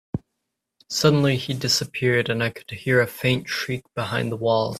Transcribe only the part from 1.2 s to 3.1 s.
he disappeared, and I could hear a